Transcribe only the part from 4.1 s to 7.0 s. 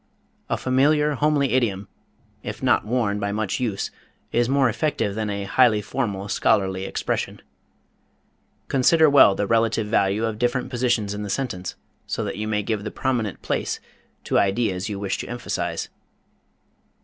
is more effective than a highly formal, scholarly